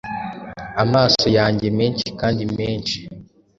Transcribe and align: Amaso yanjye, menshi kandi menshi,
Amaso 0.83 1.25
yanjye, 1.37 1.67
menshi 1.79 2.07
kandi 2.19 2.43
menshi, 2.57 2.99